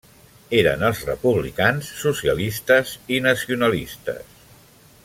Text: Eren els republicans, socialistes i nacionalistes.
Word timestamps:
Eren 0.59 0.85
els 0.87 1.01
republicans, 1.09 1.91
socialistes 2.05 2.95
i 3.17 3.21
nacionalistes. 3.27 4.35